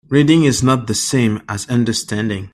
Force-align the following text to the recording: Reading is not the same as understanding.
Reading 0.09 0.45
is 0.45 0.63
not 0.63 0.87
the 0.87 0.95
same 0.95 1.43
as 1.47 1.69
understanding. 1.69 2.49